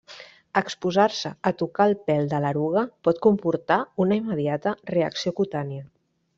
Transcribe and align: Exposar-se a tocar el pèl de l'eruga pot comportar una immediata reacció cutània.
Exposar-se 0.61 1.31
a 1.49 1.51
tocar 1.59 1.87
el 1.89 1.93
pèl 2.07 2.25
de 2.33 2.41
l'eruga 2.45 2.85
pot 3.09 3.21
comportar 3.29 3.79
una 4.07 4.21
immediata 4.25 4.77
reacció 4.97 5.39
cutània. 5.43 5.89